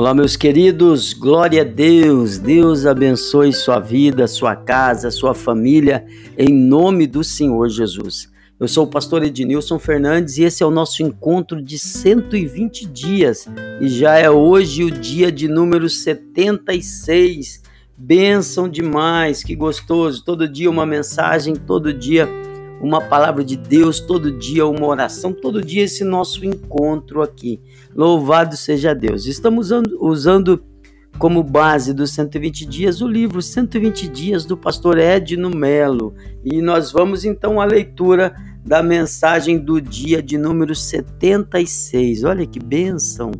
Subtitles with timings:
[0.00, 6.06] Olá, meus queridos, glória a Deus, Deus abençoe sua vida, sua casa, sua família,
[6.38, 8.32] em nome do Senhor Jesus.
[8.58, 13.46] Eu sou o pastor Ednilson Fernandes e esse é o nosso encontro de 120 dias
[13.78, 17.62] e já é hoje o dia de número 76.
[17.94, 22.26] Bênção demais, que gostoso, todo dia uma mensagem, todo dia
[22.80, 27.60] uma palavra de Deus, todo dia uma oração, todo dia esse nosso encontro aqui.
[27.94, 29.26] Louvado seja Deus.
[29.26, 30.64] Estamos usando, usando
[31.18, 36.14] como base dos 120 dias o livro 120 dias do pastor Edno Melo.
[36.42, 38.34] E nós vamos então à leitura
[38.64, 42.24] da mensagem do dia de número 76.
[42.24, 43.30] Olha que bênção!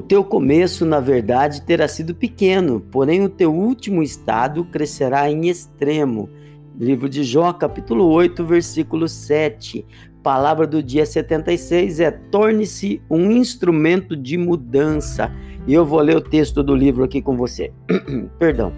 [0.00, 5.50] O teu começo, na verdade, terá sido pequeno, porém o teu último estado crescerá em
[5.50, 6.26] extremo.
[6.74, 9.84] Livro de Jó, capítulo 8, versículo 7.
[10.22, 15.30] Palavra do dia 76 é: torne-se um instrumento de mudança.
[15.66, 17.70] E eu vou ler o texto do livro aqui com você.
[18.40, 18.72] Perdão.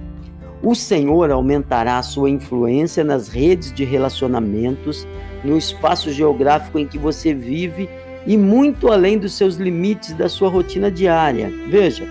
[0.61, 5.07] O Senhor aumentará a sua influência nas redes de relacionamentos,
[5.45, 7.89] no espaço geográfico em que você vive
[8.27, 11.53] e muito além dos seus limites da sua rotina diária.
[11.69, 12.07] Veja,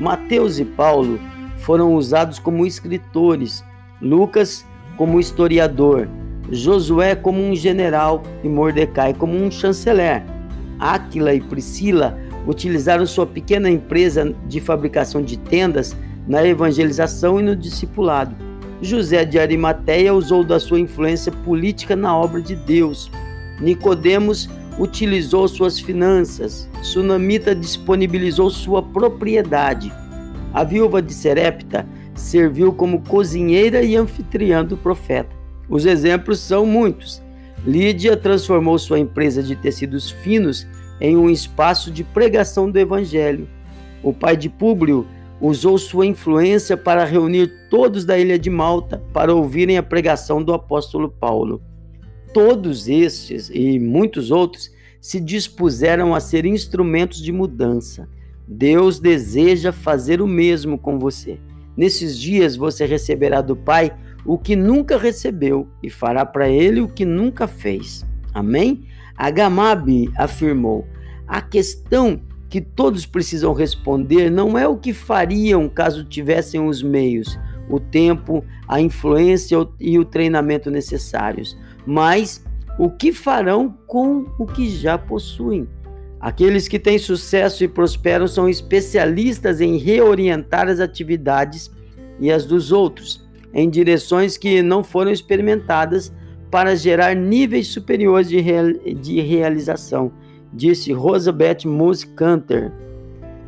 [0.00, 1.20] Mateus e Paulo
[1.58, 3.64] foram usados como escritores,
[4.00, 4.66] Lucas
[4.96, 6.08] como historiador,
[6.50, 10.22] Josué como um general e Mordecai como um chanceler.
[10.78, 15.96] Áquila e Priscila utilizaram sua pequena empresa de fabricação de tendas
[16.28, 18.34] na evangelização e no discipulado.
[18.82, 23.10] José de Arimateia usou da sua influência política na obra de Deus.
[23.60, 29.92] Nicodemos utilizou suas finanças, Sunamita disponibilizou sua propriedade.
[30.52, 35.34] A viúva de Serepta serviu como cozinheira e anfitriã do profeta.
[35.68, 37.22] Os exemplos são muitos.
[37.66, 40.66] Lídia transformou sua empresa de tecidos finos
[41.00, 43.48] em um espaço de pregação do evangelho.
[44.02, 45.06] O pai de Públio
[45.40, 50.52] usou sua influência para reunir todos da ilha de Malta para ouvirem a pregação do
[50.52, 51.62] apóstolo Paulo.
[52.34, 58.08] Todos estes e muitos outros se dispuseram a ser instrumentos de mudança.
[58.46, 61.38] Deus deseja fazer o mesmo com você.
[61.76, 63.96] Nesses dias você receberá do Pai
[64.26, 68.04] o que nunca recebeu e fará para ele o que nunca fez.
[68.32, 68.84] Amém?
[69.16, 70.84] Agamabe afirmou:
[71.28, 77.38] a questão que todos precisam responder não é o que fariam caso tivessem os meios,
[77.68, 81.56] o tempo, a influência e o treinamento necessários,
[81.86, 82.44] mas
[82.78, 85.68] o que farão com o que já possuem.
[86.20, 91.70] Aqueles que têm sucesso e prosperam são especialistas em reorientar as atividades
[92.18, 93.24] e as dos outros
[93.54, 96.12] em direções que não foram experimentadas
[96.50, 100.12] para gerar níveis superiores de, real, de realização,
[100.52, 102.72] disse Rosabeth Moose Canter.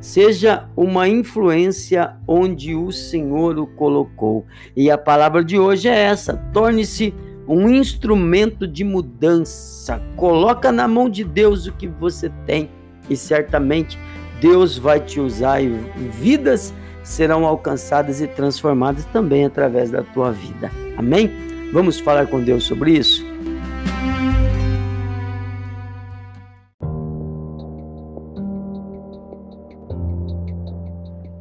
[0.00, 4.44] Seja uma influência onde o Senhor o colocou.
[4.76, 7.14] E a palavra de hoje é essa: torne-se
[7.48, 10.02] um instrumento de mudança.
[10.16, 12.68] Coloca na mão de Deus o que você tem
[13.08, 13.98] e certamente
[14.40, 20.70] Deus vai te usar e vidas serão alcançadas e transformadas também através da tua vida.
[20.96, 21.30] Amém?
[21.72, 23.24] Vamos falar com Deus sobre isso?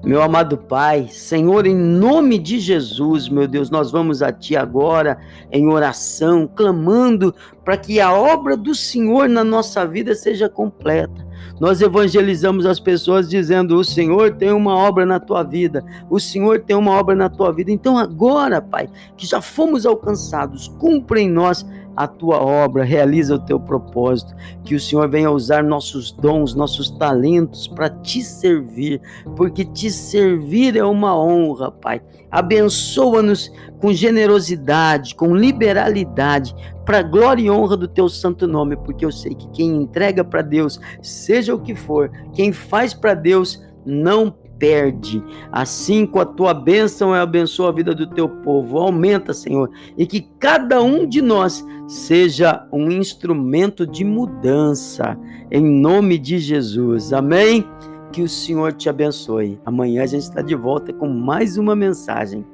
[0.06, 5.18] Meu amado Pai, Senhor, em nome de Jesus, meu Deus, nós vamos a Ti agora
[5.52, 7.34] em oração, clamando
[7.66, 11.26] para que a obra do Senhor na nossa vida seja completa.
[11.60, 16.60] Nós evangelizamos as pessoas dizendo: O Senhor tem uma obra na tua vida, o Senhor
[16.60, 17.72] tem uma obra na tua vida.
[17.72, 18.88] Então, agora, Pai,
[19.18, 21.66] que já fomos alcançados, cumpre em nós
[21.96, 26.90] a tua obra, realiza o teu propósito, que o Senhor venha usar nossos dons, nossos
[26.90, 29.02] talentos para te servir,
[29.36, 32.02] porque te servir é uma honra, Pai.
[32.30, 33.50] Abençoa-nos
[33.80, 36.54] com generosidade, com liberalidade,
[36.86, 40.42] para glória e honra do teu santo nome, porque eu sei que quem entrega para
[40.42, 45.22] Deus, seja o que for, quem faz para Deus, não perde.
[45.52, 48.78] Assim, com a tua bênção, eu abençoo a vida do teu povo.
[48.78, 55.18] Aumenta, Senhor, e que cada um de nós seja um instrumento de mudança,
[55.52, 57.14] em nome de Jesus.
[57.14, 57.66] Amém?
[58.12, 59.60] Que o Senhor te abençoe.
[59.66, 62.46] Amanhã a gente está de volta com mais uma mensagem.